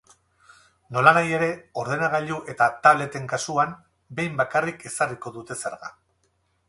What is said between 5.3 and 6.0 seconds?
dute zerga.